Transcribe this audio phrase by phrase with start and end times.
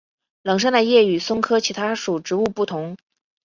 [0.41, 2.97] 冷杉的叶与松科其他属植物不同。